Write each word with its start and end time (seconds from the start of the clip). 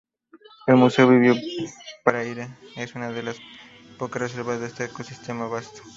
El 0.65 0.77
Museo 0.77 1.07
Vivo 1.07 1.35
Prairie 2.03 2.47
es 2.75 2.95
una 2.95 3.11
de 3.11 3.21
las 3.21 3.37
pocas 3.99 4.19
reservas 4.23 4.59
de 4.59 4.65
este 4.65 4.85
ecosistema 4.85 5.45
vasto. 5.45 5.83